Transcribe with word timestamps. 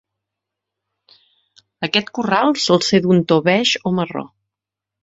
Aquest 1.89 2.11
corral 2.21 2.55
sol 2.65 2.83
ser 2.89 3.05
d'un 3.05 3.25
to 3.33 3.41
beix 3.51 3.79
o 3.93 3.97
marró. 4.01 4.27